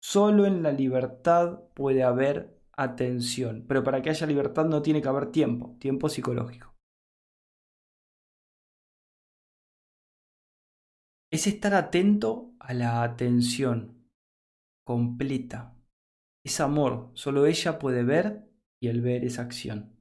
Solo 0.00 0.46
en 0.46 0.62
la 0.62 0.72
libertad 0.72 1.60
puede 1.74 2.02
haber 2.02 2.58
atención. 2.72 3.66
Pero 3.68 3.82
para 3.84 4.00
que 4.00 4.10
haya 4.10 4.26
libertad 4.26 4.64
no 4.64 4.80
tiene 4.80 5.02
que 5.02 5.08
haber 5.08 5.30
tiempo, 5.30 5.76
tiempo 5.78 6.08
psicológico. 6.08 6.74
Es 11.30 11.46
estar 11.46 11.74
atento 11.74 12.54
a 12.60 12.74
la 12.74 13.02
atención 13.02 14.08
completa, 14.84 15.81
es 16.44 16.60
amor, 16.60 17.10
solo 17.14 17.46
ella 17.46 17.78
puede 17.78 18.02
ver 18.02 18.48
y 18.80 18.88
el 18.88 19.00
ver 19.00 19.24
es 19.24 19.38
acción. 19.38 19.96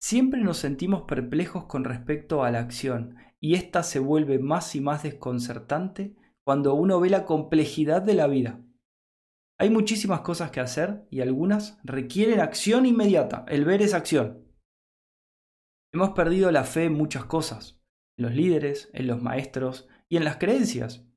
Siempre 0.00 0.40
nos 0.40 0.58
sentimos 0.58 1.02
perplejos 1.02 1.64
con 1.64 1.84
respecto 1.84 2.44
a 2.44 2.50
la 2.50 2.60
acción, 2.60 3.16
y 3.40 3.54
ésta 3.54 3.82
se 3.82 3.98
vuelve 3.98 4.38
más 4.38 4.74
y 4.74 4.80
más 4.80 5.02
desconcertante 5.02 6.16
cuando 6.44 6.74
uno 6.74 7.00
ve 7.00 7.10
la 7.10 7.24
complejidad 7.24 8.02
de 8.02 8.14
la 8.14 8.26
vida. 8.26 8.64
Hay 9.58 9.70
muchísimas 9.70 10.20
cosas 10.20 10.50
que 10.50 10.60
hacer 10.60 11.06
y 11.10 11.20
algunas 11.20 11.80
requieren 11.82 12.40
acción 12.40 12.86
inmediata. 12.86 13.44
El 13.48 13.64
ver 13.64 13.82
es 13.82 13.92
acción. 13.92 14.46
Hemos 15.92 16.10
perdido 16.10 16.52
la 16.52 16.64
fe 16.64 16.84
en 16.84 16.94
muchas 16.94 17.24
cosas, 17.24 17.82
en 18.16 18.26
los 18.26 18.34
líderes, 18.34 18.88
en 18.92 19.08
los 19.08 19.20
maestros 19.20 19.88
y 20.08 20.16
en 20.16 20.24
las 20.24 20.36
creencias. 20.36 21.07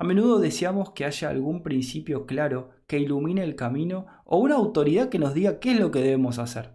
A 0.00 0.04
menudo 0.04 0.38
deseamos 0.38 0.92
que 0.92 1.04
haya 1.04 1.28
algún 1.28 1.62
principio 1.62 2.24
claro 2.24 2.70
que 2.86 2.98
ilumine 2.98 3.44
el 3.44 3.54
camino 3.54 4.06
o 4.24 4.38
una 4.38 4.54
autoridad 4.54 5.10
que 5.10 5.18
nos 5.18 5.34
diga 5.34 5.60
qué 5.60 5.72
es 5.72 5.78
lo 5.78 5.90
que 5.90 6.00
debemos 6.00 6.38
hacer. 6.38 6.74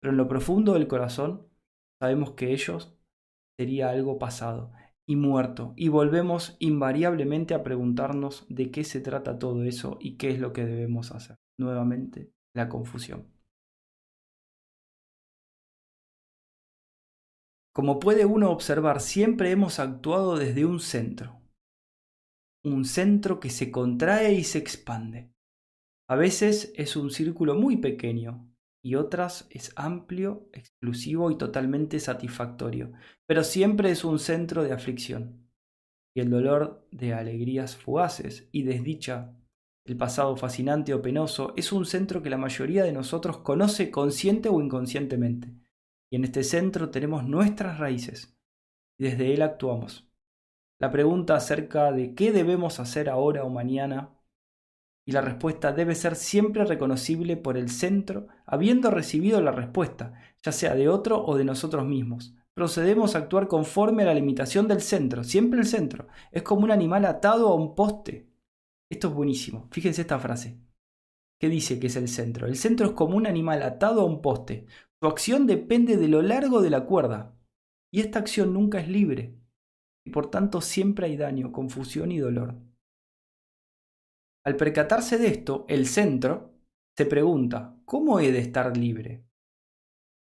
Pero 0.00 0.12
en 0.12 0.16
lo 0.16 0.28
profundo 0.28 0.74
del 0.74 0.86
corazón 0.86 1.48
sabemos 2.00 2.30
que 2.34 2.52
ellos 2.52 2.96
sería 3.58 3.90
algo 3.90 4.20
pasado 4.20 4.70
y 5.04 5.16
muerto 5.16 5.74
y 5.74 5.88
volvemos 5.88 6.56
invariablemente 6.60 7.54
a 7.54 7.64
preguntarnos 7.64 8.46
de 8.48 8.70
qué 8.70 8.84
se 8.84 9.00
trata 9.00 9.36
todo 9.36 9.64
eso 9.64 9.98
y 10.00 10.16
qué 10.16 10.30
es 10.30 10.38
lo 10.38 10.52
que 10.52 10.64
debemos 10.64 11.10
hacer. 11.10 11.40
Nuevamente, 11.58 12.30
la 12.54 12.68
confusión. 12.68 13.26
Como 17.72 17.98
puede 17.98 18.26
uno 18.26 18.52
observar, 18.52 19.00
siempre 19.00 19.50
hemos 19.50 19.80
actuado 19.80 20.36
desde 20.36 20.64
un 20.64 20.78
centro, 20.78 21.39
un 22.64 22.84
centro 22.84 23.40
que 23.40 23.50
se 23.50 23.70
contrae 23.70 24.34
y 24.34 24.44
se 24.44 24.58
expande. 24.58 25.32
A 26.08 26.16
veces 26.16 26.72
es 26.76 26.96
un 26.96 27.10
círculo 27.10 27.54
muy 27.54 27.76
pequeño 27.76 28.50
y 28.82 28.94
otras 28.94 29.46
es 29.50 29.72
amplio, 29.76 30.48
exclusivo 30.52 31.30
y 31.30 31.38
totalmente 31.38 32.00
satisfactorio, 32.00 32.92
pero 33.26 33.44
siempre 33.44 33.90
es 33.90 34.04
un 34.04 34.18
centro 34.18 34.64
de 34.64 34.72
aflicción. 34.72 35.48
Y 36.14 36.20
el 36.20 36.30
dolor 36.30 36.86
de 36.90 37.14
alegrías 37.14 37.76
fugaces 37.76 38.48
y 38.52 38.64
desdicha, 38.64 39.36
el 39.86 39.96
pasado 39.96 40.36
fascinante 40.36 40.92
o 40.92 41.00
penoso, 41.00 41.54
es 41.56 41.72
un 41.72 41.86
centro 41.86 42.22
que 42.22 42.30
la 42.30 42.36
mayoría 42.36 42.82
de 42.82 42.92
nosotros 42.92 43.38
conoce 43.38 43.90
consciente 43.90 44.48
o 44.48 44.60
inconscientemente. 44.60 45.54
Y 46.12 46.16
en 46.16 46.24
este 46.24 46.42
centro 46.42 46.90
tenemos 46.90 47.24
nuestras 47.24 47.78
raíces 47.78 48.36
y 48.98 49.04
desde 49.04 49.32
él 49.32 49.42
actuamos. 49.42 50.09
La 50.80 50.90
pregunta 50.90 51.36
acerca 51.36 51.92
de 51.92 52.14
qué 52.14 52.32
debemos 52.32 52.80
hacer 52.80 53.10
ahora 53.10 53.44
o 53.44 53.50
mañana 53.50 54.16
y 55.04 55.12
la 55.12 55.20
respuesta 55.20 55.72
debe 55.72 55.94
ser 55.94 56.16
siempre 56.16 56.64
reconocible 56.64 57.36
por 57.36 57.58
el 57.58 57.68
centro, 57.68 58.28
habiendo 58.46 58.90
recibido 58.90 59.42
la 59.42 59.52
respuesta, 59.52 60.14
ya 60.42 60.52
sea 60.52 60.74
de 60.74 60.88
otro 60.88 61.22
o 61.22 61.36
de 61.36 61.44
nosotros 61.44 61.84
mismos. 61.84 62.34
Procedemos 62.54 63.14
a 63.14 63.18
actuar 63.18 63.46
conforme 63.46 64.04
a 64.04 64.06
la 64.06 64.14
limitación 64.14 64.68
del 64.68 64.80
centro, 64.80 65.22
siempre 65.22 65.60
el 65.60 65.66
centro. 65.66 66.08
Es 66.32 66.42
como 66.42 66.62
un 66.62 66.70
animal 66.70 67.04
atado 67.04 67.48
a 67.48 67.54
un 67.54 67.74
poste. 67.74 68.30
Esto 68.90 69.08
es 69.08 69.14
buenísimo. 69.14 69.68
Fíjense 69.70 70.00
esta 70.00 70.18
frase. 70.18 70.60
¿Qué 71.38 71.50
dice 71.50 71.78
que 71.78 71.88
es 71.88 71.96
el 71.96 72.08
centro? 72.08 72.46
El 72.46 72.56
centro 72.56 72.86
es 72.86 72.92
como 72.92 73.16
un 73.16 73.26
animal 73.26 73.62
atado 73.62 74.00
a 74.00 74.04
un 74.04 74.22
poste. 74.22 74.66
Su 74.98 75.08
acción 75.08 75.46
depende 75.46 75.98
de 75.98 76.08
lo 76.08 76.22
largo 76.22 76.62
de 76.62 76.70
la 76.70 76.86
cuerda. 76.86 77.36
Y 77.92 78.00
esta 78.00 78.18
acción 78.18 78.54
nunca 78.54 78.80
es 78.80 78.88
libre 78.88 79.39
y 80.04 80.10
por 80.10 80.30
tanto 80.30 80.60
siempre 80.60 81.06
hay 81.06 81.16
daño, 81.16 81.52
confusión 81.52 82.12
y 82.12 82.18
dolor. 82.18 82.56
Al 84.44 84.56
percatarse 84.56 85.18
de 85.18 85.28
esto, 85.28 85.66
el 85.68 85.86
centro 85.86 86.54
se 86.96 87.06
pregunta, 87.06 87.76
¿cómo 87.84 88.20
he 88.20 88.32
de 88.32 88.38
estar 88.38 88.76
libre? 88.76 89.24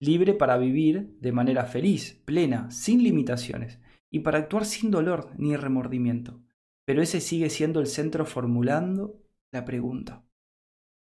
Libre 0.00 0.34
para 0.34 0.56
vivir 0.56 1.16
de 1.20 1.32
manera 1.32 1.64
feliz, 1.64 2.20
plena, 2.24 2.70
sin 2.70 3.02
limitaciones, 3.02 3.80
y 4.10 4.20
para 4.20 4.38
actuar 4.38 4.64
sin 4.64 4.90
dolor 4.90 5.30
ni 5.36 5.56
remordimiento. 5.56 6.40
Pero 6.84 7.02
ese 7.02 7.20
sigue 7.20 7.50
siendo 7.50 7.80
el 7.80 7.86
centro 7.86 8.24
formulando 8.26 9.20
la 9.50 9.64
pregunta. 9.64 10.24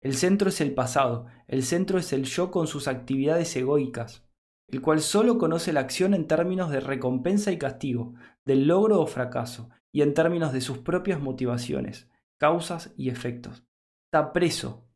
El 0.01 0.15
centro 0.15 0.49
es 0.49 0.61
el 0.61 0.73
pasado, 0.73 1.27
el 1.49 1.63
centro 1.63 1.99
es 1.99 2.13
el 2.13 2.25
yo 2.25 2.51
con 2.51 2.67
sus 2.67 2.87
actividades 2.87 3.55
egoicas, 3.57 4.25
el 4.69 4.81
cual 4.81 5.01
solo 5.01 5.39
conoce 5.39 5.73
la 5.73 5.81
acción 5.81 6.15
en 6.15 6.27
términos 6.27 6.71
de 6.71 6.81
recompensa 6.81 7.51
y 7.51 7.59
castigo, 7.59 8.15
del 8.47 8.67
logro 8.67 9.01
o 9.01 9.07
fracaso, 9.07 9.69
y 9.93 10.01
en 10.01 10.15
términos 10.15 10.53
de 10.55 10.63
sus 10.63 10.79
propias 10.79 11.21
motivaciones, 11.21 12.09
causas 12.39 12.95
y 12.97 13.11
efectos. 13.11 13.67
Está 14.07 14.33
preso 14.33 14.89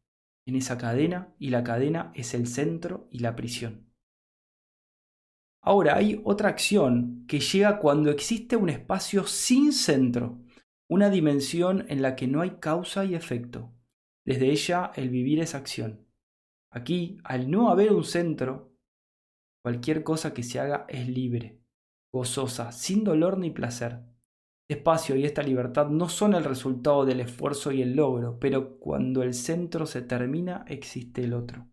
en 0.47 0.57
esa 0.57 0.79
cadena 0.79 1.35
y 1.39 1.51
la 1.51 1.63
cadena 1.63 2.13
es 2.15 2.33
el 2.33 2.47
centro 2.47 3.07
y 3.11 3.19
la 3.19 3.37
prisión. 3.37 3.93
Ahora 5.63 5.97
hay 5.97 6.23
otra 6.25 6.49
acción 6.49 7.27
que 7.29 7.41
llega 7.41 7.79
cuando 7.79 8.11
existe 8.11 8.57
un 8.57 8.71
espacio 8.71 9.27
sin 9.27 9.73
centro, 9.73 10.41
una 10.89 11.11
dimensión 11.11 11.85
en 11.89 12.01
la 12.01 12.17
que 12.17 12.27
no 12.27 12.41
hay 12.41 12.53
causa 12.61 13.05
y 13.05 13.15
efecto. 13.15 13.75
Desde 14.25 14.51
ella 14.51 14.91
el 14.95 15.11
vivir 15.11 15.41
es 15.41 15.55
acción. 15.55 16.07
Aquí, 16.71 17.19
al 17.25 17.51
no 17.51 17.71
haber 17.71 17.93
un 17.93 18.05
centro, 18.05 18.71
Cualquier 19.63 20.03
cosa 20.03 20.33
que 20.33 20.43
se 20.43 20.59
haga 20.59 20.87
es 20.89 21.07
libre, 21.07 21.60
gozosa, 22.13 22.73
sin 22.73 23.05
dolor 23.05 23.39
ni 23.39 23.51
placer. 23.51 24.01
Espacio 24.69 25.17
y 25.17 25.25
esta 25.25 25.43
libertad 25.43 25.89
no 25.89 26.09
son 26.09 26.35
el 26.35 26.45
resultado 26.45 27.05
del 27.05 27.21
esfuerzo 27.21 27.73
y 27.73 27.83
el 27.83 27.97
logro, 27.97 28.39
pero 28.39 28.79
cuando 28.79 29.23
el 29.23 29.35
centro 29.35 29.85
se 29.87 30.03
termina 30.03 30.65
existe 30.69 31.25
el 31.25 31.35
otro. 31.35 31.67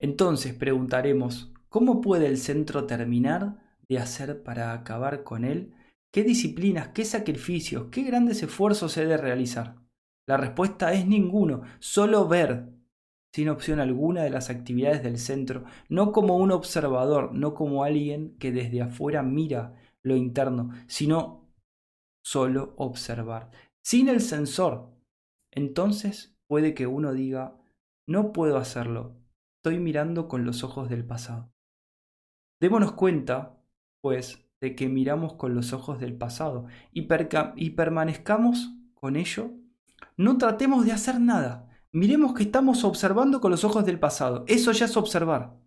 Entonces 0.00 0.54
preguntaremos, 0.54 1.52
¿cómo 1.68 2.00
puede 2.00 2.26
el 2.26 2.38
centro 2.38 2.86
terminar 2.86 3.78
de 3.88 3.98
hacer 3.98 4.42
para 4.42 4.72
acabar 4.72 5.24
con 5.24 5.44
él? 5.44 5.74
¿Qué 6.10 6.24
disciplinas, 6.24 6.88
qué 6.88 7.04
sacrificios, 7.04 7.88
qué 7.90 8.02
grandes 8.02 8.42
esfuerzos 8.42 8.96
he 8.96 9.06
de 9.06 9.16
realizar? 9.16 9.76
La 10.26 10.36
respuesta 10.36 10.92
es 10.92 11.06
ninguno, 11.06 11.62
solo 11.80 12.28
ver, 12.28 12.71
sin 13.34 13.48
opción 13.48 13.80
alguna 13.80 14.22
de 14.22 14.30
las 14.30 14.50
actividades 14.50 15.02
del 15.02 15.18
centro, 15.18 15.64
no 15.88 16.12
como 16.12 16.36
un 16.36 16.52
observador, 16.52 17.32
no 17.34 17.54
como 17.54 17.84
alguien 17.84 18.36
que 18.38 18.52
desde 18.52 18.82
afuera 18.82 19.22
mira 19.22 19.74
lo 20.02 20.16
interno, 20.16 20.70
sino 20.86 21.48
solo 22.24 22.74
observar, 22.76 23.50
sin 23.82 24.08
el 24.08 24.20
sensor. 24.20 24.90
Entonces 25.50 26.36
puede 26.46 26.74
que 26.74 26.86
uno 26.86 27.12
diga, 27.12 27.56
no 28.06 28.32
puedo 28.32 28.58
hacerlo, 28.58 29.16
estoy 29.58 29.80
mirando 29.80 30.28
con 30.28 30.44
los 30.44 30.62
ojos 30.62 30.90
del 30.90 31.04
pasado. 31.04 31.52
Démonos 32.60 32.92
cuenta, 32.92 33.58
pues, 34.02 34.44
de 34.60 34.76
que 34.76 34.88
miramos 34.88 35.34
con 35.34 35.54
los 35.54 35.72
ojos 35.72 35.98
del 35.98 36.16
pasado 36.16 36.66
y, 36.92 37.08
y 37.56 37.70
permanezcamos 37.70 38.70
con 38.94 39.16
ello. 39.16 39.50
No 40.16 40.38
tratemos 40.38 40.84
de 40.84 40.92
hacer 40.92 41.20
nada, 41.20 41.71
Miremos 41.94 42.32
que 42.34 42.44
estamos 42.44 42.84
observando 42.84 43.40
con 43.40 43.50
los 43.50 43.64
ojos 43.64 43.84
del 43.84 43.98
pasado. 43.98 44.44
Eso 44.48 44.72
ya 44.72 44.86
es 44.86 44.96
observar. 44.96 45.58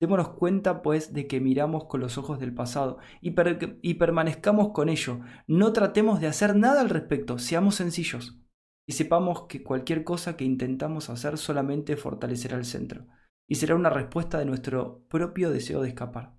Démonos 0.00 0.30
cuenta, 0.30 0.82
pues, 0.82 1.12
de 1.12 1.26
que 1.26 1.40
miramos 1.40 1.84
con 1.84 2.00
los 2.00 2.16
ojos 2.18 2.40
del 2.40 2.54
pasado 2.54 2.98
y, 3.20 3.34
y, 3.82 3.94
permanezcamos 3.94 4.70
con 4.72 4.88
ello. 4.88 5.20
No 5.46 5.72
tratemos 5.72 6.20
de 6.20 6.26
hacer 6.26 6.56
nada 6.56 6.80
al 6.80 6.88
respecto, 6.88 7.38
seamos 7.38 7.76
sencillos. 7.76 8.40
Y 8.88 8.94
sepamos 8.94 9.46
que 9.46 9.62
cualquier 9.62 10.02
cosa 10.02 10.36
que 10.36 10.44
intentamos 10.44 11.08
hacer 11.08 11.38
solamente 11.38 11.96
fortalecerá 11.96 12.56
el 12.56 12.64
centro 12.64 13.06
y 13.46 13.56
será 13.56 13.76
una 13.76 13.90
respuesta 13.90 14.38
de 14.38 14.46
nuestro 14.46 15.04
propio 15.08 15.50
deseo 15.50 15.82
de 15.82 15.88
escapar. 15.88 16.34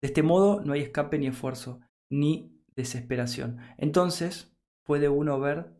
De 0.00 0.08
este 0.08 0.22
modo 0.22 0.60
no 0.60 0.74
hay 0.74 0.82
escape 0.82 1.18
ni 1.18 1.26
esfuerzo, 1.26 1.80
ni 2.10 2.62
desesperación. 2.76 3.58
Entonces 3.78 4.54
puede 4.84 5.08
uno 5.08 5.40
ver 5.40 5.74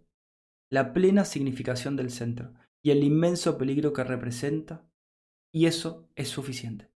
la 0.71 0.93
plena 0.93 1.25
significación 1.25 1.97
del 1.97 2.11
centro 2.11 2.55
y 2.83 2.91
el 2.91 3.03
inmenso 3.03 3.57
peligro 3.57 3.93
que 3.93 4.05
representa, 4.05 4.87
y 5.53 5.67
eso 5.67 6.09
es 6.17 6.29
suficiente. 6.29 6.91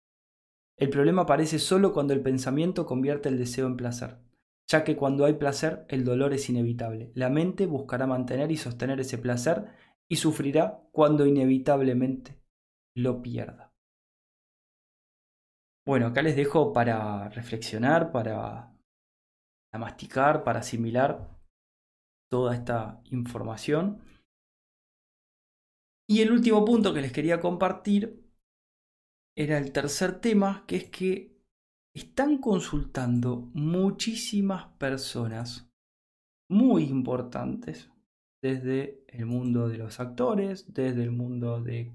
El 0.76 0.90
problema 0.90 1.22
aparece 1.22 1.58
solo 1.58 1.92
cuando 1.92 2.12
el 2.12 2.20
pensamiento 2.20 2.86
convierte 2.86 3.28
el 3.28 3.38
deseo 3.38 3.66
en 3.66 3.76
placer, 3.76 4.18
ya 4.68 4.84
que 4.84 4.96
cuando 4.96 5.24
hay 5.24 5.34
placer 5.34 5.86
el 5.88 6.04
dolor 6.04 6.34
es 6.34 6.48
inevitable. 6.50 7.10
La 7.14 7.30
mente 7.30 7.66
buscará 7.66 8.06
mantener 8.06 8.52
y 8.52 8.56
sostener 8.56 9.00
ese 9.00 9.18
placer 9.18 9.66
y 10.08 10.16
sufrirá 10.16 10.82
cuando 10.92 11.26
inevitablemente 11.26 12.38
lo 12.94 13.22
pierda. 13.22 13.72
Bueno, 15.86 16.08
acá 16.08 16.20
les 16.20 16.36
dejo 16.36 16.72
para 16.72 17.30
reflexionar, 17.30 18.12
para 18.12 18.74
masticar, 19.72 20.44
para 20.44 20.60
asimilar 20.60 21.37
toda 22.30 22.54
esta 22.54 23.00
información. 23.10 24.00
Y 26.08 26.22
el 26.22 26.32
último 26.32 26.64
punto 26.64 26.94
que 26.94 27.02
les 27.02 27.12
quería 27.12 27.40
compartir 27.40 28.24
era 29.36 29.58
el 29.58 29.72
tercer 29.72 30.20
tema, 30.20 30.64
que 30.66 30.76
es 30.76 30.90
que 30.90 31.38
están 31.94 32.38
consultando 32.38 33.50
muchísimas 33.54 34.66
personas 34.78 35.70
muy 36.50 36.84
importantes 36.84 37.90
desde 38.42 39.04
el 39.08 39.26
mundo 39.26 39.68
de 39.68 39.78
los 39.78 40.00
actores, 40.00 40.72
desde 40.72 41.02
el 41.02 41.12
mundo 41.12 41.60
de 41.60 41.92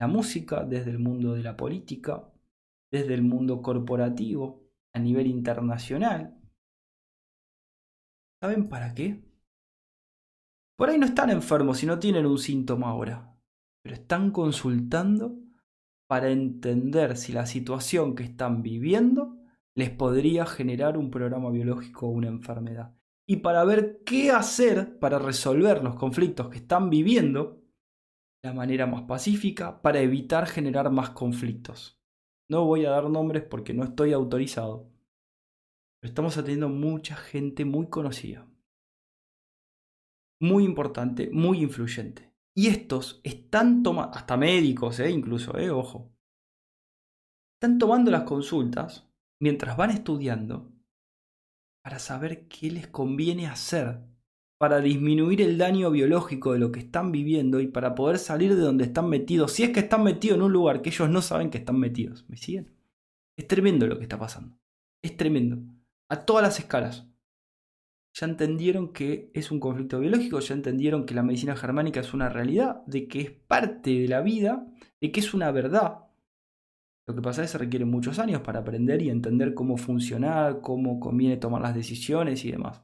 la 0.00 0.06
música, 0.06 0.64
desde 0.64 0.90
el 0.90 0.98
mundo 0.98 1.34
de 1.34 1.42
la 1.42 1.56
política, 1.56 2.30
desde 2.90 3.14
el 3.14 3.22
mundo 3.22 3.62
corporativo, 3.62 4.62
a 4.94 4.98
nivel 4.98 5.26
internacional. 5.26 6.38
¿Saben 8.40 8.68
para 8.68 8.94
qué? 8.94 9.27
Por 10.78 10.90
ahí 10.90 10.98
no 10.98 11.06
están 11.06 11.30
enfermos 11.30 11.82
y 11.82 11.86
no 11.86 11.98
tienen 11.98 12.24
un 12.24 12.38
síntoma 12.38 12.90
ahora, 12.90 13.36
pero 13.82 13.96
están 13.96 14.30
consultando 14.30 15.36
para 16.08 16.30
entender 16.30 17.16
si 17.16 17.32
la 17.32 17.46
situación 17.46 18.14
que 18.14 18.22
están 18.22 18.62
viviendo 18.62 19.36
les 19.74 19.90
podría 19.90 20.46
generar 20.46 20.96
un 20.96 21.10
programa 21.10 21.50
biológico 21.50 22.06
o 22.06 22.10
una 22.10 22.28
enfermedad. 22.28 22.94
Y 23.26 23.38
para 23.38 23.64
ver 23.64 24.04
qué 24.06 24.30
hacer 24.30 25.00
para 25.00 25.18
resolver 25.18 25.82
los 25.82 25.96
conflictos 25.96 26.48
que 26.48 26.58
están 26.58 26.90
viviendo 26.90 27.60
de 28.40 28.50
la 28.50 28.54
manera 28.54 28.86
más 28.86 29.02
pacífica 29.02 29.82
para 29.82 29.98
evitar 30.00 30.46
generar 30.46 30.92
más 30.92 31.10
conflictos. 31.10 32.00
No 32.48 32.66
voy 32.66 32.86
a 32.86 32.90
dar 32.90 33.10
nombres 33.10 33.42
porque 33.42 33.74
no 33.74 33.82
estoy 33.82 34.12
autorizado, 34.12 34.92
pero 36.00 36.10
estamos 36.12 36.36
atendiendo 36.38 36.68
mucha 36.68 37.16
gente 37.16 37.64
muy 37.64 37.88
conocida 37.88 38.46
muy 40.40 40.64
importante, 40.64 41.30
muy 41.32 41.62
influyente. 41.62 42.32
Y 42.54 42.68
estos 42.68 43.20
están 43.24 43.82
tomando, 43.82 44.16
hasta 44.16 44.36
médicos, 44.36 44.98
eh, 45.00 45.10
incluso, 45.10 45.56
eh, 45.58 45.70
ojo, 45.70 46.12
están 47.56 47.78
tomando 47.78 48.10
las 48.10 48.22
consultas 48.22 49.08
mientras 49.40 49.76
van 49.76 49.90
estudiando 49.90 50.72
para 51.84 51.98
saber 51.98 52.48
qué 52.48 52.70
les 52.70 52.88
conviene 52.88 53.46
hacer 53.46 54.00
para 54.58 54.80
disminuir 54.80 55.40
el 55.40 55.56
daño 55.56 55.90
biológico 55.90 56.52
de 56.52 56.58
lo 56.58 56.72
que 56.72 56.80
están 56.80 57.12
viviendo 57.12 57.60
y 57.60 57.68
para 57.68 57.94
poder 57.94 58.18
salir 58.18 58.56
de 58.56 58.62
donde 58.62 58.84
están 58.84 59.08
metidos, 59.08 59.52
si 59.52 59.62
es 59.62 59.70
que 59.70 59.80
están 59.80 60.02
metidos 60.02 60.36
en 60.36 60.42
un 60.42 60.52
lugar 60.52 60.82
que 60.82 60.90
ellos 60.90 61.08
no 61.08 61.22
saben 61.22 61.50
que 61.50 61.58
están 61.58 61.78
metidos. 61.78 62.28
¿Me 62.28 62.36
siguen? 62.36 62.76
Es 63.36 63.46
tremendo 63.46 63.86
lo 63.86 63.96
que 63.96 64.02
está 64.02 64.18
pasando. 64.18 64.58
Es 65.02 65.16
tremendo. 65.16 65.58
A 66.10 66.24
todas 66.24 66.42
las 66.42 66.58
escalas 66.58 67.06
ya 68.18 68.26
entendieron 68.26 68.92
que 68.92 69.30
es 69.32 69.52
un 69.52 69.60
conflicto 69.60 70.00
biológico, 70.00 70.40
ya 70.40 70.54
entendieron 70.54 71.06
que 71.06 71.14
la 71.14 71.22
medicina 71.22 71.54
germánica 71.54 72.00
es 72.00 72.12
una 72.14 72.28
realidad, 72.28 72.82
de 72.86 73.06
que 73.06 73.20
es 73.20 73.30
parte 73.30 73.90
de 73.90 74.08
la 74.08 74.22
vida, 74.22 74.66
de 75.00 75.12
que 75.12 75.20
es 75.20 75.34
una 75.34 75.52
verdad. 75.52 76.08
Lo 77.06 77.14
que 77.14 77.22
pasa 77.22 77.44
es 77.44 77.52
que 77.52 77.58
requieren 77.58 77.88
muchos 77.88 78.18
años 78.18 78.40
para 78.42 78.58
aprender 78.58 79.02
y 79.02 79.10
entender 79.10 79.54
cómo 79.54 79.76
funcionar, 79.76 80.60
cómo 80.62 80.98
conviene 80.98 81.36
tomar 81.36 81.62
las 81.62 81.76
decisiones 81.76 82.44
y 82.44 82.50
demás. 82.50 82.82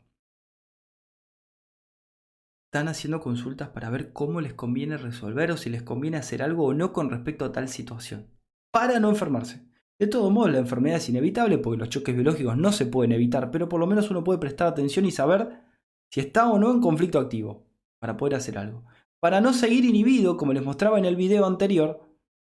Están 2.69 2.87
haciendo 2.87 3.21
consultas 3.21 3.71
para 3.71 3.91
ver 3.91 4.13
cómo 4.13 4.41
les 4.41 4.55
conviene 4.55 4.97
resolver 4.99 5.51
o 5.51 5.57
si 5.57 5.69
les 5.69 5.83
conviene 5.83 6.17
hacer 6.17 6.43
algo 6.43 6.67
o 6.67 6.75
no 6.75 6.93
con 6.93 7.11
respecto 7.11 7.45
a 7.45 7.51
tal 7.51 7.69
situación, 7.69 8.31
para 8.71 9.01
no 9.01 9.11
enfermarse. 9.11 9.67
De 9.99 10.09
todos 10.09 10.33
modos, 10.33 10.53
la 10.53 10.59
enfermedad 10.59 10.97
es 10.97 11.09
inevitable 11.09 11.59
porque 11.59 11.79
los 11.79 11.89
choques 11.89 12.15
biológicos 12.15 12.57
no 12.57 12.73
se 12.73 12.87
pueden 12.87 13.13
evitar, 13.13 13.51
pero 13.51 13.69
por 13.69 13.79
lo 13.79 13.87
menos 13.87 14.11
uno 14.11 14.25
puede 14.25 14.41
prestar 14.41 14.67
atención 14.67 15.07
y 15.07 15.13
saber 15.13 15.63
si 16.11 16.21
está 16.21 16.51
o 16.51 16.59
no 16.59 16.73
en 16.73 16.81
conflicto 16.81 17.19
activo 17.19 17.67
para 18.01 18.17
poder 18.17 18.35
hacer 18.35 18.59
algo. 18.59 18.85
Para 19.21 19.41
no 19.41 19.53
seguir 19.53 19.85
inhibido, 19.85 20.37
como 20.37 20.53
les 20.53 20.65
mostraba 20.65 20.99
en 20.99 21.05
el 21.05 21.17
video 21.17 21.47
anterior, 21.47 22.01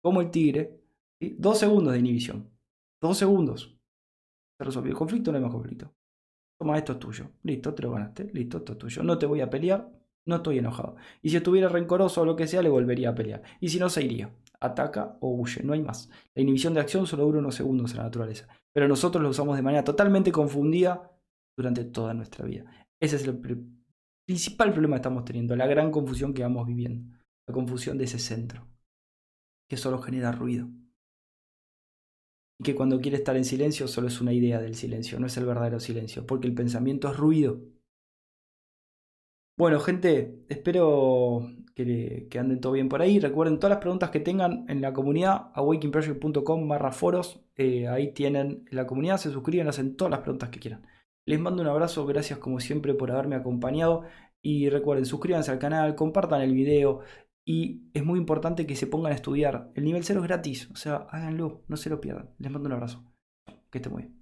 como 0.03 0.21
el 0.21 0.31
tigre, 0.31 0.81
dos 1.21 1.59
segundos 1.59 1.93
de 1.93 2.01
inhibición. 2.01 2.51
Dos 3.01 3.17
segundos. 3.17 3.79
Se 4.59 4.65
resolvió 4.65 4.91
el 4.91 4.99
conflicto, 4.99 5.31
no 5.31 5.39
hay 5.39 5.45
más 5.45 5.53
conflicto. 5.53 5.95
Toma, 6.59 6.77
esto 6.77 6.93
es 6.93 6.99
tuyo. 6.99 7.31
Listo, 7.45 7.73
te 7.73 7.83
lo 7.85 7.93
ganaste. 7.93 8.31
Listo, 8.33 8.59
esto 8.59 8.73
es 8.73 8.79
tuyo. 8.79 9.03
No 9.05 9.17
te 9.17 9.27
voy 9.27 9.41
a 9.41 9.49
pelear, 9.49 9.89
no 10.27 10.37
estoy 10.37 10.59
enojado. 10.59 10.97
Y 11.23 11.31
si 11.31 11.37
estuviera 11.37 11.69
rencoroso 11.69 12.23
o 12.23 12.25
lo 12.25 12.35
que 12.35 12.49
sea, 12.49 12.63
le 12.63 12.69
volvería 12.69 13.11
a 13.11 13.15
pelear. 13.15 13.43
Y 13.61 13.69
si 13.69 13.79
no, 13.79 13.89
se 13.89 14.05
iría 14.05 14.35
ataca 14.61 15.17
o 15.21 15.31
huye, 15.31 15.63
no 15.63 15.73
hay 15.73 15.83
más. 15.83 16.11
La 16.35 16.43
inhibición 16.43 16.75
de 16.75 16.81
acción 16.81 17.07
solo 17.07 17.25
dura 17.25 17.39
unos 17.39 17.55
segundos 17.55 17.93
en 17.93 17.99
la 17.99 18.05
naturaleza, 18.05 18.49
pero 18.73 18.89
nosotros 18.89 19.23
lo 19.23 19.31
usamos 19.31 19.57
de 19.57 19.63
manera 19.63 19.85
totalmente 19.85 20.33
confundida 20.33 21.11
durante 21.57 21.85
toda 21.85 22.15
nuestra 22.15 22.45
vida. 22.45 22.65
Ese 23.01 23.17
es 23.17 23.25
el 23.25 23.41
principal 24.27 24.73
problema 24.73 24.97
que 24.97 25.01
estamos 25.01 25.25
teniendo, 25.25 25.57
la 25.57 25.67
gran 25.67 25.91
confusión 25.91 26.35
que 26.35 26.43
vamos 26.43 26.67
viviendo, 26.67 27.17
la 27.47 27.55
confusión 27.55 27.99
de 27.99 28.05
ese 28.05 28.19
centro, 28.19 28.69
que 29.69 29.77
solo 29.77 29.99
genera 29.99 30.33
ruido. 30.33 30.69
Y 32.61 32.65
que 32.65 32.75
cuando 32.75 33.01
quiere 33.01 33.19
estar 33.19 33.37
en 33.37 33.45
silencio 33.45 33.87
solo 33.87 34.09
es 34.09 34.21
una 34.21 34.33
idea 34.33 34.61
del 34.61 34.75
silencio, 34.75 35.21
no 35.21 35.27
es 35.29 35.37
el 35.37 35.47
verdadero 35.47 35.79
silencio, 35.79 36.27
porque 36.27 36.49
el 36.49 36.55
pensamiento 36.55 37.09
es 37.09 37.17
ruido. 37.17 37.61
Bueno, 39.59 39.81
gente, 39.81 40.45
espero 40.49 41.51
que, 41.75 42.29
anden 42.39 42.61
todo 42.61 42.75
bien 42.75 42.89
por 42.89 43.03
ahí. 43.03 43.19
Recuerden 43.19 43.59
todas 43.59 43.71
las 43.71 43.81
preguntas 43.81 44.11
que 44.11 44.21
tengan 44.21 44.65
en 44.69 44.81
la 44.81 44.93
comunidad, 44.93 45.51
awakeningproject.com 45.55 46.69
barra 46.69 46.93
foros. 46.93 47.41
Eh, 47.57 47.89
ahí 47.89 48.13
tienen 48.13 48.65
la 48.71 48.87
comunidad, 48.87 49.17
se 49.17 49.33
suscriben, 49.33 49.67
hacen 49.67 49.97
todas 49.97 50.13
las 50.13 50.21
preguntas 50.21 50.51
que 50.51 50.61
quieran. 50.61 50.87
Les 51.27 51.41
mando 51.41 51.61
un 51.61 51.69
abrazo, 51.69 52.07
gracias 52.07 52.39
como 52.39 52.61
siempre 52.61 52.95
por 52.95 53.11
haberme 53.11 53.35
acompañado. 53.35 54.05
Y 54.41 54.69
recuerden, 54.71 55.07
suscríbanse 55.07 55.51
al 55.51 55.59
canal, 55.59 55.97
compartan 55.97 56.41
el 56.41 56.55
video. 56.55 57.01
Y 57.45 57.91
es 57.95 58.05
muy 58.05 58.21
importante 58.21 58.65
que 58.65 58.77
se 58.77 58.87
pongan 58.87 59.11
a 59.11 59.17
estudiar. 59.17 59.73
El 59.75 59.83
nivel 59.83 60.05
0 60.05 60.21
es 60.21 60.27
gratis, 60.29 60.71
o 60.71 60.77
sea, 60.77 61.09
háganlo, 61.11 61.65
no 61.67 61.77
se 61.77 61.91
lo 61.91 62.01
pierdan. 62.01 62.31
Les 62.39 62.53
mando 62.53 62.69
un 62.69 62.75
abrazo. 62.75 63.05
Que 63.73 63.79
estén 63.79 63.93
muy 63.93 64.03
bien. 64.05 64.19